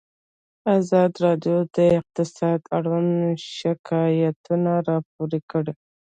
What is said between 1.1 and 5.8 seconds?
راډیو د اقتصاد اړوند شکایتونه راپور کړي.